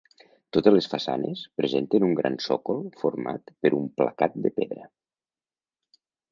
[0.55, 4.91] Totes les façanes presenten un gran sòcol format per un placat de pedra.